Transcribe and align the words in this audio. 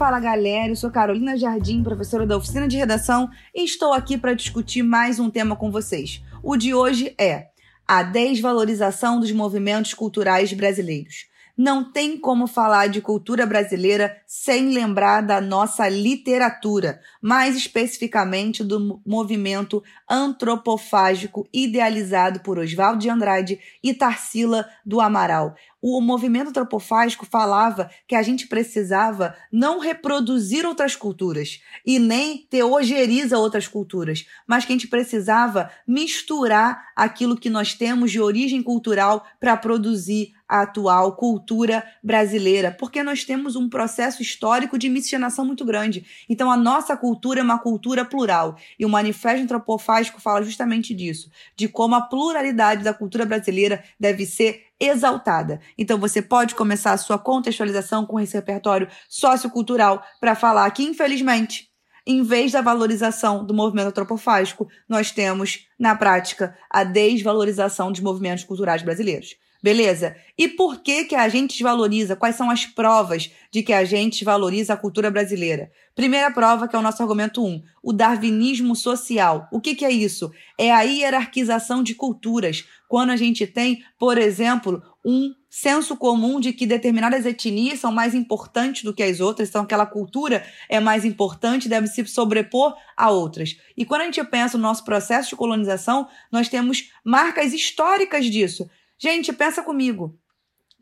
Fala 0.00 0.18
galera, 0.18 0.72
eu 0.72 0.76
sou 0.76 0.90
Carolina 0.90 1.36
Jardim, 1.36 1.82
professora 1.82 2.26
da 2.26 2.34
oficina 2.34 2.66
de 2.66 2.74
redação, 2.74 3.28
e 3.54 3.62
estou 3.62 3.92
aqui 3.92 4.16
para 4.16 4.32
discutir 4.32 4.82
mais 4.82 5.20
um 5.20 5.28
tema 5.28 5.54
com 5.54 5.70
vocês. 5.70 6.24
O 6.42 6.56
de 6.56 6.72
hoje 6.72 7.14
é 7.20 7.48
a 7.86 8.02
desvalorização 8.02 9.20
dos 9.20 9.30
movimentos 9.30 9.92
culturais 9.92 10.54
brasileiros. 10.54 11.26
Não 11.62 11.84
tem 11.84 12.16
como 12.16 12.46
falar 12.46 12.86
de 12.86 13.02
cultura 13.02 13.44
brasileira 13.44 14.16
sem 14.26 14.70
lembrar 14.70 15.20
da 15.20 15.42
nossa 15.42 15.90
literatura, 15.90 17.02
mais 17.20 17.54
especificamente 17.54 18.64
do 18.64 18.98
movimento 19.04 19.84
antropofágico 20.08 21.46
idealizado 21.52 22.40
por 22.40 22.58
Oswaldo 22.58 23.00
de 23.00 23.10
Andrade 23.10 23.60
e 23.84 23.92
Tarsila 23.92 24.66
do 24.86 25.02
Amaral. 25.02 25.54
O 25.82 26.00
movimento 26.00 26.48
antropofágico 26.48 27.26
falava 27.26 27.90
que 28.08 28.14
a 28.14 28.22
gente 28.22 28.46
precisava 28.46 29.34
não 29.52 29.80
reproduzir 29.80 30.64
outras 30.64 30.96
culturas 30.96 31.60
e 31.84 31.98
nem 31.98 32.38
teogeriza 32.38 33.38
outras 33.38 33.68
culturas, 33.68 34.26
mas 34.46 34.64
que 34.64 34.72
a 34.72 34.76
gente 34.76 34.88
precisava 34.88 35.70
misturar 35.86 36.90
aquilo 36.96 37.36
que 37.36 37.50
nós 37.50 37.74
temos 37.74 38.10
de 38.10 38.20
origem 38.20 38.62
cultural 38.62 39.26
para 39.38 39.56
produzir 39.56 40.32
a 40.50 40.62
atual 40.62 41.14
cultura 41.14 41.84
brasileira, 42.02 42.72
porque 42.76 43.04
nós 43.04 43.24
temos 43.24 43.54
um 43.54 43.68
processo 43.68 44.20
histórico 44.20 44.76
de 44.76 44.88
miscigenação 44.88 45.44
muito 45.44 45.64
grande. 45.64 46.04
Então, 46.28 46.50
a 46.50 46.56
nossa 46.56 46.96
cultura 46.96 47.38
é 47.38 47.42
uma 47.42 47.60
cultura 47.60 48.04
plural. 48.04 48.56
E 48.76 48.84
o 48.84 48.88
Manifesto 48.88 49.44
Antropofágico 49.44 50.20
fala 50.20 50.42
justamente 50.42 50.92
disso, 50.92 51.30
de 51.54 51.68
como 51.68 51.94
a 51.94 52.00
pluralidade 52.00 52.82
da 52.82 52.92
cultura 52.92 53.24
brasileira 53.24 53.84
deve 53.98 54.26
ser 54.26 54.64
exaltada. 54.80 55.60
Então, 55.78 55.98
você 55.98 56.20
pode 56.20 56.56
começar 56.56 56.92
a 56.92 56.98
sua 56.98 57.16
contextualização 57.16 58.04
com 58.04 58.18
esse 58.18 58.34
repertório 58.34 58.88
sociocultural 59.08 60.02
para 60.18 60.34
falar 60.34 60.68
que, 60.72 60.82
infelizmente, 60.82 61.70
em 62.04 62.24
vez 62.24 62.50
da 62.50 62.60
valorização 62.60 63.44
do 63.44 63.54
movimento 63.54 63.88
antropofágico, 63.88 64.66
nós 64.88 65.12
temos, 65.12 65.68
na 65.78 65.94
prática, 65.94 66.56
a 66.68 66.82
desvalorização 66.82 67.92
dos 67.92 68.00
movimentos 68.00 68.42
culturais 68.42 68.82
brasileiros. 68.82 69.36
Beleza? 69.62 70.16
E 70.38 70.48
por 70.48 70.80
que 70.80 71.04
que 71.04 71.14
a 71.14 71.28
gente 71.28 71.52
desvaloriza? 71.52 72.16
Quais 72.16 72.34
são 72.34 72.50
as 72.50 72.64
provas 72.64 73.30
de 73.50 73.62
que 73.62 73.72
a 73.72 73.84
gente 73.84 74.24
valoriza 74.24 74.72
a 74.72 74.76
cultura 74.76 75.10
brasileira? 75.10 75.70
Primeira 75.94 76.30
prova, 76.30 76.66
que 76.66 76.74
é 76.74 76.78
o 76.78 76.82
nosso 76.82 77.02
argumento 77.02 77.44
1, 77.44 77.46
um, 77.46 77.62
o 77.82 77.92
darwinismo 77.92 78.74
social. 78.74 79.48
O 79.52 79.60
que, 79.60 79.74
que 79.74 79.84
é 79.84 79.90
isso? 79.90 80.32
É 80.56 80.72
a 80.72 80.80
hierarquização 80.80 81.82
de 81.82 81.94
culturas. 81.94 82.64
Quando 82.88 83.10
a 83.10 83.16
gente 83.16 83.46
tem, 83.46 83.84
por 83.98 84.16
exemplo, 84.16 84.82
um 85.04 85.34
senso 85.50 85.96
comum 85.96 86.40
de 86.40 86.52
que 86.52 86.66
determinadas 86.66 87.26
etnias 87.26 87.80
são 87.80 87.90
mais 87.90 88.14
importantes 88.14 88.84
do 88.84 88.94
que 88.94 89.02
as 89.02 89.20
outras, 89.20 89.48
então 89.48 89.62
aquela 89.62 89.84
cultura 89.84 90.46
é 90.68 90.78
mais 90.78 91.04
importante, 91.04 91.68
deve 91.68 91.88
se 91.88 92.06
sobrepor 92.06 92.74
a 92.96 93.10
outras. 93.10 93.56
E 93.76 93.84
quando 93.84 94.02
a 94.02 94.04
gente 94.04 94.22
pensa 94.24 94.56
no 94.56 94.62
nosso 94.62 94.84
processo 94.84 95.30
de 95.30 95.36
colonização, 95.36 96.08
nós 96.30 96.48
temos 96.48 96.90
marcas 97.04 97.52
históricas 97.52 98.26
disso. 98.26 98.70
Gente, 99.02 99.32
pensa 99.32 99.62
comigo. 99.62 100.14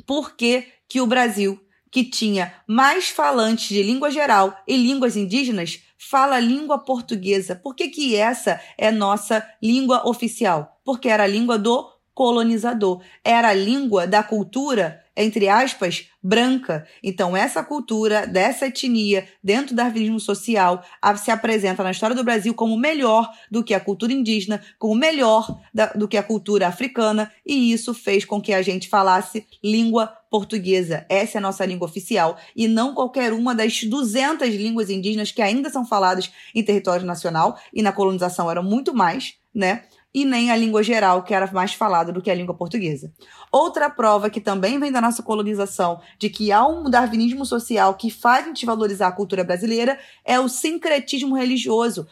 Por 0.05 0.35
que, 0.35 0.67
que 0.89 1.01
o 1.01 1.07
Brasil, 1.07 1.61
que 1.89 2.03
tinha 2.03 2.53
mais 2.67 3.11
falantes 3.11 3.69
de 3.69 3.81
língua 3.81 4.11
geral 4.11 4.61
e 4.67 4.77
línguas 4.77 5.17
indígenas, 5.17 5.85
fala 5.97 6.41
língua 6.41 6.81
portuguesa? 6.81 7.55
Por 7.55 7.77
que, 7.77 7.87
que 7.89 8.17
essa 8.17 8.61
é 8.77 8.91
nossa 8.91 9.49
língua 9.63 10.05
oficial? 10.05 10.81
Porque 10.85 11.09
era 11.09 11.23
a 11.23 11.29
língua 11.29 11.57
do 11.57 11.89
colonizador. 12.19 13.01
Era 13.25 13.51
a 13.51 13.55
língua 13.55 14.05
da 14.05 14.25
cultura, 14.25 15.05
entre 15.17 15.49
aspas, 15.49 16.09
branca. 16.21 16.85
Então, 17.01 17.37
essa 17.37 17.63
cultura 17.63 18.27
dessa 18.27 18.67
etnia, 18.67 19.29
dentro 19.41 19.69
do 19.69 19.77
darwinismo 19.77 20.19
social, 20.19 20.83
se 21.17 21.31
apresenta 21.31 21.85
na 21.85 21.93
história 21.93 22.17
do 22.17 22.25
Brasil 22.25 22.53
como 22.55 22.77
melhor 22.77 23.31
do 23.49 23.63
que 23.63 23.73
a 23.73 23.79
cultura 23.79 24.13
indígena, 24.13 24.61
como 24.81 24.97
melhor 24.97 25.61
do 25.95 26.09
que 26.09 26.17
a 26.17 26.23
cultura 26.25 26.67
africana, 26.67 27.31
e 27.47 27.73
isso 27.73 27.95
fez 27.95 28.25
com 28.25 28.43
que 28.43 28.53
a 28.53 28.63
gente 28.63 28.89
falasse 28.89 29.47
língua 29.63 30.09
portuguesa. 30.29 31.07
Essa 31.09 31.39
é 31.39 31.39
a 31.39 31.43
nossa 31.43 31.65
língua 31.65 31.87
oficial, 31.87 32.37
e 32.57 32.67
não 32.67 32.95
qualquer 32.95 33.33
uma 33.33 33.55
das 33.55 33.85
200 33.85 34.49
línguas 34.49 34.91
indígenas 34.91 35.31
que 35.31 35.41
ainda 35.41 35.71
são 35.71 35.87
faladas 35.87 36.33
em 36.53 36.65
território 36.65 37.07
nacional, 37.07 37.57
e 37.73 37.81
na 37.81 37.93
colonização 37.93 38.51
eram 38.51 38.65
muito 38.65 38.93
mais, 38.93 39.35
né? 39.55 39.85
E 40.13 40.25
nem 40.25 40.51
a 40.51 40.57
língua 40.57 40.83
geral, 40.83 41.23
que 41.23 41.35
era 41.35 41.51
mais 41.53 41.75
falada 41.75 42.13
do 42.13 42.23
que 42.23 42.31
a 42.31 42.35
língua 42.35 42.55
portuguesa. 42.55 43.13
Outra 43.53 43.91
prova 43.91 44.31
que 44.31 44.41
também 44.41 44.79
vem 44.79 44.91
da 44.91 45.01
nossa 45.01 45.23
colonização 45.23 46.01
de 46.19 46.31
que 46.31 46.51
há 46.51 46.67
um 46.67 46.89
darwinismo 46.89 47.45
social 47.45 47.95
que 47.95 48.11
faz 48.11 48.45
a 48.45 48.49
gente 48.49 48.67
valorizar 48.67 49.09
a 49.09 49.13
cultura 49.13 49.45
brasileira 49.45 49.99
é 50.25 50.41
o 50.41 50.49
sincretismo 50.49 51.37
religioso, 51.37 52.07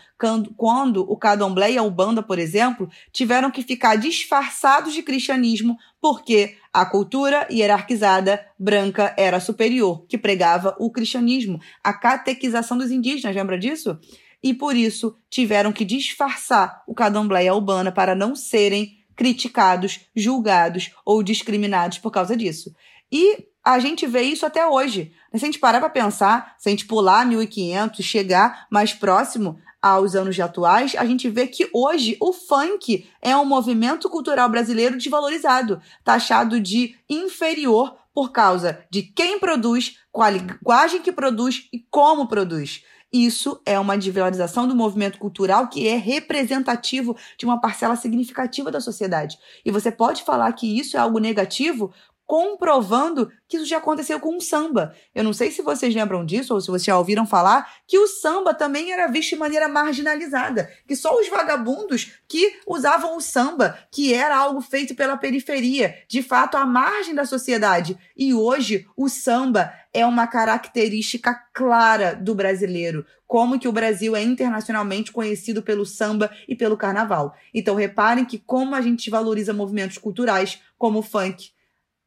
quando 0.57 1.11
o 1.11 1.17
candomblé 1.17 1.73
e 1.73 1.79
a 1.79 1.83
ubanda, 1.83 2.23
por 2.23 2.39
exemplo, 2.39 2.89
tiveram 3.13 3.51
que 3.51 3.63
ficar 3.63 3.97
disfarçados 3.97 4.95
de 4.95 5.03
cristianismo 5.03 5.77
porque 6.01 6.57
a 6.73 6.85
cultura 6.87 7.47
hierarquizada 7.51 8.45
branca 8.59 9.15
era 9.17 9.41
superior, 9.41 10.05
que 10.07 10.19
pregava 10.19 10.77
o 10.79 10.91
cristianismo, 10.91 11.61
a 11.83 11.93
catequização 11.93 12.77
dos 12.77 12.91
indígenas, 12.91 13.35
lembra 13.35 13.59
disso? 13.59 13.99
E 14.43 14.55
por 14.55 14.77
isso 14.77 15.17
tiveram 15.29 15.73
que 15.73 15.85
disfarçar 15.85 16.83
o 16.87 16.95
candomblé 16.95 17.45
e 17.45 17.49
a 17.49 17.93
para 17.93 18.15
não 18.15 18.35
serem 18.35 18.97
criticados, 19.17 20.01
julgados 20.15 20.91
ou 21.05 21.23
discriminados 21.23 21.99
por 21.99 22.11
causa 22.11 22.37
disso. 22.37 22.75
E 23.11 23.47
a 23.65 23.79
gente 23.79 24.07
vê 24.07 24.23
isso 24.23 24.47
até 24.47 24.67
hoje. 24.67 25.13
Se 25.31 25.45
a 25.45 25.47
gente 25.47 25.59
parar 25.59 25.81
para 25.81 25.91
pensar, 25.91 26.55
se 26.59 26.69
a 26.69 26.71
gente 26.71 26.87
pular 26.87 27.27
1500, 27.27 28.05
chegar 28.05 28.67
mais 28.71 28.93
próximo 28.93 29.59
aos 29.83 30.15
anos 30.15 30.39
atuais, 30.39 30.95
a 30.97 31.05
gente 31.05 31.29
vê 31.29 31.47
que 31.47 31.69
hoje 31.73 32.17
o 32.21 32.33
funk 32.33 33.09
é 33.23 33.37
um 33.37 33.45
movimento 33.45 34.09
cultural 34.09 34.49
brasileiro 34.49 34.97
desvalorizado, 34.97 35.81
taxado 36.05 36.61
de 36.61 36.95
inferior 37.09 37.97
por 38.15 38.33
causa 38.33 38.85
de 38.91 39.03
quem 39.03 39.39
produz, 39.39 39.99
qual 40.11 40.29
a 40.29 40.31
linguagem 40.31 41.03
que 41.03 41.13
produz 41.13 41.69
e 41.73 41.81
como 41.91 42.29
produz. 42.29 42.83
Isso 43.25 43.61
é 43.65 43.81
uma 43.81 43.97
desvalorização 43.97 44.69
do 44.69 44.75
movimento 44.75 45.19
cultural 45.19 45.69
que 45.69 45.89
é 45.89 45.97
representativo 45.97 47.17
de 47.39 47.47
uma 47.47 47.59
parcela 47.59 47.97
significativa 47.97 48.71
da 48.71 48.79
sociedade. 48.79 49.39
E 49.65 49.71
você 49.71 49.91
pode 49.91 50.23
falar 50.23 50.53
que 50.53 50.79
isso 50.79 50.99
é 50.99 51.01
algo 51.01 51.19
negativo 51.19 51.93
comprovando 52.27 53.31
que 53.49 53.57
isso 53.57 53.67
já 53.67 53.79
aconteceu 53.79 54.19
com 54.19 54.37
o 54.37 54.41
samba. 54.41 54.93
Eu 55.15 55.23
não 55.23 55.33
sei 55.33 55.51
se 55.51 55.63
vocês 55.63 55.95
lembram 55.95 56.27
disso 56.27 56.53
ou 56.53 56.61
se 56.61 56.67
vocês 56.67 56.85
já 56.85 56.99
ouviram 56.99 57.25
falar 57.25 57.71
que 57.87 57.99
o 57.99 58.09
samba 58.09 58.53
também 58.53 58.93
era 58.93 59.07
visto 59.07 59.31
de 59.31 59.37
maneira 59.37 59.69
marginalizada, 59.69 60.69
que 60.87 60.97
só 60.97 61.19
os 61.19 61.29
vagabundos 61.29 62.13
que 62.29 62.59
usavam 62.67 63.17
o 63.17 63.21
samba, 63.21 63.79
que 63.93 64.13
era 64.13 64.37
algo 64.37 64.61
feito 64.61 64.95
pela 64.95 65.17
periferia, 65.17 65.95
de 66.09 66.23
fato 66.23 66.57
à 66.57 66.67
margem 66.67 67.15
da 67.15 67.25
sociedade. 67.25 67.97
E 68.17 68.35
hoje 68.35 68.87
o 68.97 69.09
samba 69.09 69.73
é 69.95 70.05
uma 70.05 70.27
característica 70.27 71.33
clara 71.55 72.15
do 72.15 72.35
brasileiro, 72.35 73.07
como 73.27 73.59
que 73.59 73.69
o 73.69 73.73
Brasil 73.73 74.15
é 74.17 74.23
internacionalmente 74.23 75.13
conhecido 75.13 75.63
pelo 75.63 75.87
samba 75.87 76.31
e 76.49 76.55
pelo 76.55 76.77
carnaval. 76.77 77.35
Então 77.55 77.75
reparem 77.77 78.25
que 78.25 78.39
como 78.39 78.75
a 78.75 78.81
gente 78.81 79.09
valoriza 79.09 79.53
movimentos 79.53 79.97
culturais 79.97 80.61
como 80.77 80.99
o 80.99 81.03
funk, 81.03 81.51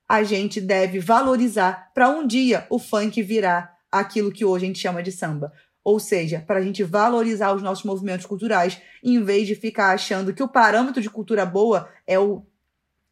a 0.10 0.24
gente 0.24 0.60
deve 0.60 1.00
valorizar 1.00 1.92
para 1.94 2.10
um 2.10 2.26
dia 2.26 2.66
o 2.68 2.80
funk 2.80 3.22
virar 3.22 3.78
aquilo 3.92 4.32
que 4.32 4.44
hoje 4.44 4.66
a 4.66 4.68
gente 4.68 4.80
chama 4.80 5.04
de 5.04 5.12
samba. 5.12 5.54
Ou 5.84 6.00
seja, 6.00 6.44
para 6.46 6.60
a 6.60 6.62
gente 6.64 6.84
valorizar 6.84 7.54
os 7.54 7.62
nossos 7.62 7.86
movimentos 7.86 8.26
culturais, 8.26 8.82
em 9.04 9.24
vez 9.24 9.48
de 9.48 9.54
ficar 9.54 9.92
achando 9.92 10.34
que 10.34 10.42
o 10.42 10.48
parâmetro 10.48 11.00
de 11.00 11.10
cultura 11.10 11.46
boa 11.46 11.88
é 12.08 12.18
o 12.18 12.44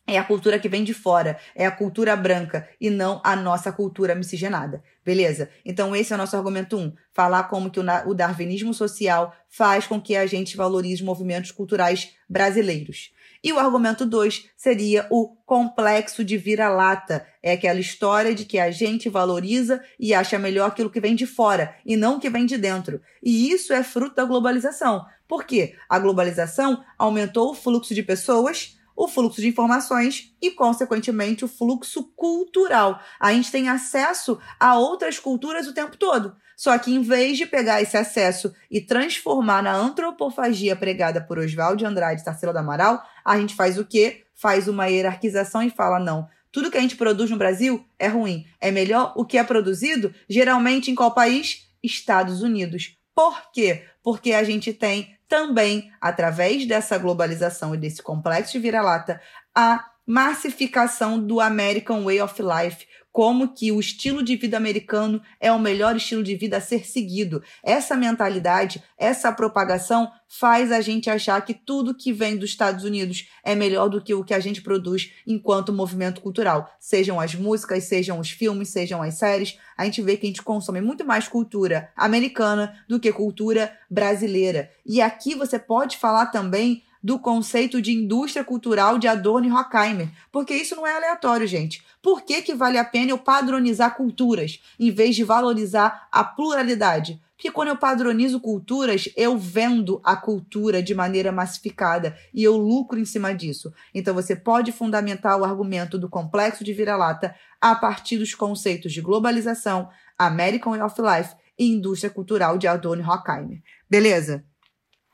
é 0.09 0.17
a 0.17 0.23
cultura 0.23 0.57
que 0.57 0.69
vem 0.69 0.85
de 0.85 0.93
fora, 0.93 1.37
é 1.53 1.65
a 1.65 1.71
cultura 1.71 2.15
branca 2.15 2.69
e 2.79 2.89
não 2.89 3.19
a 3.25 3.35
nossa 3.35 3.73
cultura 3.73 4.15
miscigenada. 4.15 4.81
Beleza? 5.03 5.49
Então 5.65 5.93
esse 5.93 6.13
é 6.13 6.15
o 6.15 6.17
nosso 6.17 6.37
argumento 6.37 6.77
1. 6.77 6.79
Um, 6.79 6.93
falar 7.11 7.43
como 7.43 7.69
que 7.69 7.79
o 7.79 8.13
darwinismo 8.13 8.73
social 8.73 9.35
faz 9.49 9.85
com 9.85 9.99
que 9.99 10.15
a 10.15 10.25
gente 10.25 10.55
valorize 10.55 11.01
os 11.01 11.05
movimentos 11.05 11.51
culturais 11.51 12.15
brasileiros. 12.29 13.11
E 13.47 13.53
o 13.53 13.59
argumento 13.59 14.05
2 14.05 14.49
seria 14.57 15.07
o 15.09 15.29
complexo 15.45 16.21
de 16.21 16.35
vira-lata. 16.35 17.25
É 17.41 17.53
aquela 17.53 17.79
história 17.79 18.35
de 18.35 18.43
que 18.43 18.59
a 18.59 18.69
gente 18.71 19.07
valoriza 19.07 19.81
e 19.97 20.13
acha 20.13 20.37
melhor 20.37 20.67
aquilo 20.67 20.89
que 20.89 20.99
vem 20.99 21.15
de 21.15 21.25
fora 21.25 21.73
e 21.85 21.95
não 21.95 22.17
o 22.17 22.19
que 22.19 22.29
vem 22.29 22.45
de 22.45 22.57
dentro. 22.57 22.99
E 23.23 23.49
isso 23.49 23.71
é 23.71 23.81
fruto 23.83 24.17
da 24.17 24.25
globalização. 24.25 25.05
Por 25.29 25.45
quê? 25.45 25.77
A 25.87 25.97
globalização 25.97 26.83
aumentou 26.99 27.51
o 27.51 27.55
fluxo 27.55 27.95
de 27.95 28.03
pessoas, 28.03 28.77
o 28.93 29.07
fluxo 29.07 29.39
de 29.39 29.47
informações 29.47 30.35
e, 30.41 30.51
consequentemente, 30.51 31.45
o 31.45 31.47
fluxo 31.47 32.03
cultural. 32.17 32.99
A 33.17 33.31
gente 33.31 33.49
tem 33.49 33.69
acesso 33.69 34.37
a 34.59 34.77
outras 34.77 35.19
culturas 35.19 35.67
o 35.67 35.73
tempo 35.73 35.95
todo. 35.95 36.35
Só 36.57 36.75
que, 36.79 36.91
em 36.91 37.03
vez 37.03 37.37
de 37.37 37.45
pegar 37.45 37.83
esse 37.83 37.95
acesso 37.95 38.51
e 38.69 38.81
transformar 38.81 39.61
na 39.61 39.75
antropofagia 39.75 40.75
pregada 40.75 41.21
por 41.21 41.37
Oswaldo 41.37 41.77
de 41.77 41.85
Andrade 41.85 42.21
e 42.21 42.25
Tarsila 42.25 42.51
do 42.51 42.57
Amaral, 42.57 42.99
a 43.23 43.37
gente 43.37 43.53
faz 43.53 43.77
o 43.77 43.85
quê? 43.85 44.23
Faz 44.33 44.67
uma 44.67 44.87
hierarquização 44.87 45.61
e 45.61 45.69
fala: 45.69 45.99
não, 45.99 46.27
tudo 46.51 46.71
que 46.71 46.77
a 46.77 46.81
gente 46.81 46.95
produz 46.95 47.29
no 47.29 47.37
Brasil 47.37 47.85
é 47.99 48.07
ruim. 48.07 48.47
É 48.59 48.71
melhor 48.71 49.13
o 49.15 49.23
que 49.23 49.37
é 49.37 49.43
produzido, 49.43 50.11
geralmente 50.27 50.89
em 50.89 50.95
qual 50.95 51.13
país? 51.13 51.69
Estados 51.83 52.41
Unidos. 52.41 52.97
Por 53.13 53.51
quê? 53.51 53.85
Porque 54.01 54.33
a 54.33 54.43
gente 54.43 54.73
tem 54.73 55.15
também, 55.27 55.91
através 56.01 56.65
dessa 56.65 56.97
globalização 56.97 57.75
e 57.75 57.77
desse 57.77 58.01
complexo 58.01 58.53
de 58.53 58.59
vira-lata, 58.59 59.21
a 59.53 59.85
massificação 60.07 61.19
do 61.19 61.41
American 61.41 62.05
Way 62.05 62.21
of 62.21 62.41
Life, 62.41 62.87
como 63.11 63.51
que 63.51 63.71
o 63.71 63.79
estilo 63.79 64.21
de 64.21 64.35
vida 64.35 64.57
americano 64.57 65.19
é 65.39 65.51
o 65.51 65.57
melhor 65.57 65.95
estilo 65.95 66.23
de 66.23 66.35
vida 66.35 66.57
a 66.57 66.61
ser 66.61 66.85
seguido. 66.85 67.41
Essa 67.63 67.95
mentalidade, 67.95 68.83
essa 68.95 69.31
propagação 69.31 70.11
faz 70.27 70.71
a 70.71 70.81
gente 70.81 71.09
achar 71.09 71.43
que 71.43 71.53
tudo 71.53 71.95
que 71.95 72.13
vem 72.13 72.37
dos 72.37 72.51
Estados 72.51 72.83
Unidos 72.83 73.27
é 73.43 73.55
melhor 73.55 73.89
do 73.89 73.99
que 73.99 74.13
o 74.13 74.23
que 74.23 74.35
a 74.35 74.39
gente 74.39 74.61
produz 74.61 75.11
enquanto 75.25 75.73
movimento 75.73 76.21
cultural. 76.21 76.69
Sejam 76.79 77.19
as 77.19 77.33
músicas, 77.33 77.85
sejam 77.85 78.19
os 78.19 78.29
filmes, 78.29 78.69
sejam 78.69 79.01
as 79.01 79.15
séries, 79.15 79.57
a 79.75 79.83
gente 79.85 80.01
vê 80.01 80.15
que 80.15 80.27
a 80.27 80.29
gente 80.29 80.43
consome 80.43 80.79
muito 80.79 81.03
mais 81.03 81.27
cultura 81.27 81.91
americana 81.95 82.77
do 82.87 82.99
que 82.99 83.11
cultura 83.11 83.75
brasileira. 83.89 84.69
E 84.85 85.01
aqui 85.01 85.33
você 85.33 85.57
pode 85.57 85.97
falar 85.97 86.27
também 86.27 86.83
do 87.07 87.17
conceito 87.17 87.81
de 87.81 87.93
indústria 87.93 88.43
cultural 88.43 88.97
de 88.97 89.07
Adorno 89.07 89.47
e 89.47 89.51
Horkheimer, 89.53 90.09
porque 90.29 90.53
isso 90.53 90.75
não 90.75 90.85
é 90.85 90.93
aleatório, 90.93 91.47
gente. 91.47 91.81
Por 92.01 92.21
que, 92.21 92.41
que 92.41 92.53
vale 92.53 92.77
a 92.77 92.83
pena 92.83 93.11
eu 93.11 93.17
padronizar 93.17 93.95
culturas 93.95 94.61
em 94.77 94.91
vez 94.91 95.15
de 95.15 95.23
valorizar 95.23 96.09
a 96.11 96.21
pluralidade? 96.21 97.17
Porque 97.37 97.49
quando 97.49 97.69
eu 97.69 97.77
padronizo 97.77 98.41
culturas, 98.41 99.07
eu 99.15 99.37
vendo 99.37 100.01
a 100.03 100.17
cultura 100.17 100.83
de 100.83 100.93
maneira 100.93 101.31
massificada 101.31 102.17
e 102.33 102.43
eu 102.43 102.57
lucro 102.57 102.99
em 102.99 103.05
cima 103.05 103.33
disso. 103.33 103.73
Então 103.95 104.13
você 104.13 104.35
pode 104.35 104.73
fundamentar 104.73 105.39
o 105.39 105.45
argumento 105.45 105.97
do 105.97 106.09
complexo 106.09 106.61
de 106.61 106.73
vira-lata 106.73 107.33
a 107.61 107.73
partir 107.73 108.17
dos 108.17 108.35
conceitos 108.35 108.91
de 108.91 108.99
globalização, 108.99 109.87
American 110.19 110.73
Way 110.73 110.81
of 110.81 111.01
Life 111.01 111.35
e 111.57 111.71
indústria 111.71 112.09
cultural 112.09 112.57
de 112.57 112.67
Adorno 112.67 113.01
e 113.01 113.05
Horkheimer. 113.05 113.61
Beleza? 113.89 114.43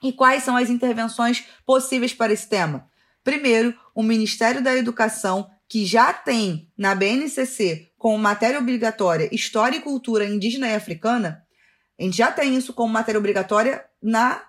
E 0.04 0.12
quais 0.12 0.44
são 0.44 0.58
as 0.58 0.70
intervenções 0.70 1.46
possíveis 1.66 2.14
para 2.14 2.34
esse 2.34 2.48
tema? 2.48 2.88
Primeiro, 3.24 3.74
o 3.96 4.04
Ministério 4.04 4.62
da 4.62 4.76
Educação, 4.76 5.50
que 5.68 5.86
já 5.86 6.12
tem 6.12 6.70
na 6.78 6.94
BNCC 6.94 7.92
como 7.98 8.18
matéria 8.18 8.60
obrigatória 8.60 9.34
História 9.34 9.78
e 9.78 9.82
Cultura 9.82 10.26
Indígena 10.26 10.68
e 10.68 10.76
Africana, 10.76 11.42
a 11.98 12.04
gente 12.04 12.18
já 12.18 12.32
tem 12.32 12.56
isso 12.56 12.74
como 12.74 12.92
matéria 12.92 13.18
obrigatória 13.18 13.86
na 14.02 14.44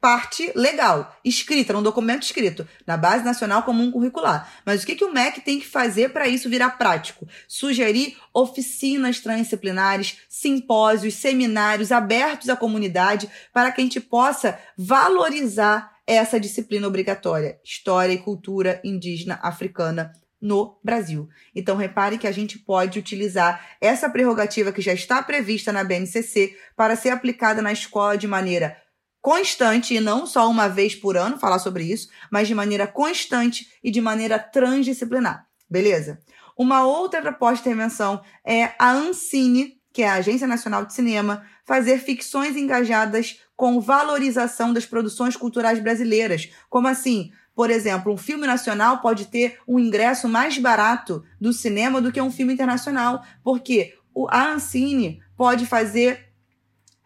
parte 0.00 0.52
legal, 0.54 1.16
escrita, 1.24 1.72
num 1.72 1.82
documento 1.82 2.22
escrito, 2.22 2.66
na 2.86 2.96
Base 2.96 3.24
Nacional 3.24 3.64
Comum 3.64 3.90
Curricular. 3.90 4.50
Mas 4.64 4.82
o 4.82 4.86
que, 4.86 4.94
que 4.94 5.04
o 5.04 5.12
MEC 5.12 5.40
tem 5.40 5.58
que 5.58 5.66
fazer 5.66 6.10
para 6.10 6.28
isso 6.28 6.48
virar 6.48 6.70
prático? 6.70 7.26
Sugerir 7.48 8.16
oficinas 8.32 9.20
transdisciplinares, 9.20 10.18
simpósios, 10.28 11.14
seminários 11.14 11.90
abertos 11.90 12.48
à 12.48 12.56
comunidade 12.56 13.28
para 13.52 13.72
que 13.72 13.80
a 13.80 13.84
gente 13.84 14.00
possa 14.00 14.58
valorizar 14.76 15.98
essa 16.06 16.40
disciplina 16.40 16.86
obrigatória, 16.86 17.58
História 17.62 18.12
e 18.12 18.18
Cultura 18.18 18.80
Indígena 18.82 19.38
Africana 19.42 20.12
no 20.40 20.78
Brasil. 20.82 21.28
Então, 21.54 21.76
repare 21.76 22.16
que 22.16 22.26
a 22.26 22.32
gente 22.32 22.58
pode 22.58 22.98
utilizar 22.98 23.76
essa 23.80 24.08
prerrogativa 24.08 24.72
que 24.72 24.80
já 24.80 24.92
está 24.92 25.22
prevista 25.22 25.72
na 25.72 25.84
BNCC 25.84 26.56
para 26.76 26.96
ser 26.96 27.10
aplicada 27.10 27.60
na 27.60 27.72
escola 27.72 28.16
de 28.16 28.26
maneira 28.26 28.76
constante, 29.20 29.94
e 29.94 30.00
não 30.00 30.26
só 30.26 30.48
uma 30.48 30.68
vez 30.68 30.94
por 30.94 31.16
ano 31.16 31.38
falar 31.38 31.58
sobre 31.58 31.84
isso, 31.84 32.08
mas 32.30 32.48
de 32.48 32.54
maneira 32.54 32.86
constante 32.86 33.68
e 33.82 33.90
de 33.90 34.00
maneira 34.00 34.38
transdisciplinar. 34.38 35.46
Beleza? 35.68 36.20
Uma 36.56 36.84
outra 36.84 37.20
proposta 37.22 37.62
de 37.62 37.68
intervenção 37.68 38.20
é 38.44 38.72
a 38.78 38.90
Ancine, 38.90 39.78
que 39.92 40.02
é 40.02 40.08
a 40.08 40.14
Agência 40.14 40.46
Nacional 40.46 40.84
de 40.84 40.94
Cinema, 40.94 41.44
fazer 41.64 41.98
ficções 41.98 42.56
engajadas 42.56 43.40
com 43.54 43.80
valorização 43.80 44.72
das 44.72 44.86
produções 44.86 45.36
culturais 45.36 45.78
brasileiras. 45.78 46.50
Como 46.68 46.88
assim? 46.88 47.30
Por 47.54 47.70
exemplo, 47.70 48.12
um 48.12 48.16
filme 48.16 48.46
nacional 48.46 49.00
pode 49.00 49.26
ter 49.26 49.58
um 49.66 49.78
ingresso 49.78 50.28
mais 50.28 50.56
barato 50.58 51.24
do 51.40 51.52
cinema 51.52 52.00
do 52.00 52.12
que 52.12 52.20
um 52.20 52.30
filme 52.30 52.54
internacional, 52.54 53.24
porque 53.42 53.94
a 54.30 54.52
Ancine 54.52 55.20
pode 55.36 55.66
fazer 55.66 56.28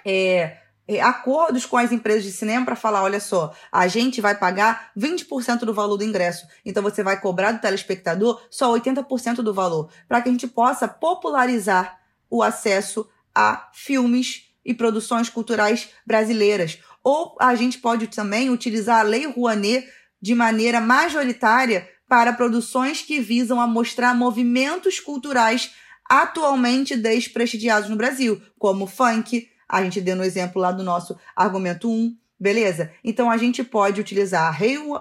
é, 0.04 0.58
acordos 1.00 1.64
com 1.64 1.76
as 1.76 1.92
empresas 1.92 2.24
de 2.24 2.32
cinema 2.32 2.64
para 2.64 2.76
falar: 2.76 3.02
olha 3.02 3.20
só, 3.20 3.54
a 3.70 3.86
gente 3.86 4.20
vai 4.20 4.36
pagar 4.36 4.90
20% 4.98 5.60
do 5.60 5.72
valor 5.72 5.96
do 5.96 6.04
ingresso, 6.04 6.46
então 6.64 6.82
você 6.82 7.02
vai 7.02 7.20
cobrar 7.20 7.52
do 7.52 7.60
telespectador 7.60 8.42
só 8.50 8.72
80% 8.72 9.36
do 9.36 9.54
valor, 9.54 9.90
para 10.08 10.20
que 10.20 10.28
a 10.28 10.32
gente 10.32 10.46
possa 10.46 10.88
popularizar 10.88 11.98
o 12.28 12.42
acesso 12.42 13.08
a 13.34 13.70
filmes 13.72 14.50
e 14.64 14.74
produções 14.74 15.28
culturais 15.28 15.88
brasileiras. 16.06 16.78
Ou 17.02 17.36
a 17.40 17.54
gente 17.54 17.78
pode 17.78 18.06
também 18.06 18.50
utilizar 18.50 19.00
a 19.00 19.02
Lei 19.02 19.26
Rouanet 19.26 19.88
de 20.20 20.34
maneira 20.34 20.80
majoritária 20.80 21.88
para 22.08 22.32
produções 22.32 23.02
que 23.02 23.20
visam 23.20 23.60
a 23.60 23.66
mostrar 23.66 24.14
movimentos 24.14 25.00
culturais 25.00 25.72
atualmente 26.08 26.96
desprestigiados 26.96 27.88
no 27.88 27.96
Brasil, 27.96 28.40
como 28.58 28.86
funk, 28.86 29.48
a 29.68 29.82
gente 29.82 30.00
deu 30.00 30.16
no 30.16 30.24
exemplo 30.24 30.60
lá 30.60 30.72
do 30.72 30.82
nosso 30.82 31.18
argumento 31.34 31.90
1, 31.90 32.16
beleza? 32.38 32.92
Então 33.04 33.30
a 33.30 33.36
gente 33.36 33.62
pode 33.62 34.00
utilizar 34.00 34.58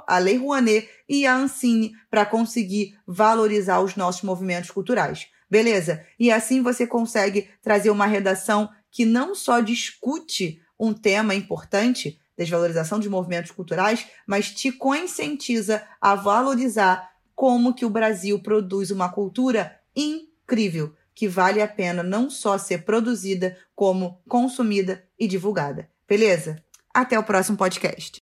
a 0.07 0.17
Lei 0.19 0.37
Rouanet 0.37 0.87
e 1.09 1.25
a 1.25 1.35
Ancine 1.35 1.93
para 2.09 2.25
conseguir 2.25 2.97
valorizar 3.05 3.79
os 3.81 3.95
nossos 3.95 4.21
movimentos 4.21 4.69
culturais, 4.69 5.27
beleza? 5.49 6.05
E 6.19 6.31
assim 6.31 6.61
você 6.61 6.85
consegue 6.85 7.49
trazer 7.61 7.89
uma 7.89 8.05
redação 8.05 8.69
que 8.91 9.05
não 9.05 9.33
só 9.33 9.59
discute 9.59 10.61
um 10.79 10.93
tema 10.93 11.33
importante, 11.33 12.19
desvalorização 12.37 12.99
de 12.99 13.09
movimentos 13.09 13.51
culturais, 13.51 14.07
mas 14.27 14.51
te 14.51 14.71
conscientiza 14.71 15.83
a 15.99 16.15
valorizar 16.15 17.11
como 17.35 17.73
que 17.73 17.85
o 17.85 17.89
Brasil 17.89 18.39
produz 18.39 18.91
uma 18.91 19.09
cultura 19.09 19.79
incrível 19.95 20.93
que 21.13 21.27
vale 21.27 21.61
a 21.61 21.67
pena 21.67 22.03
não 22.03 22.29
só 22.29 22.57
ser 22.57 22.83
produzida, 22.83 23.57
como 23.75 24.21
consumida 24.27 25.03
e 25.19 25.27
divulgada. 25.27 25.89
Beleza? 26.07 26.63
Até 26.93 27.17
o 27.17 27.23
próximo 27.23 27.57
podcast. 27.57 28.19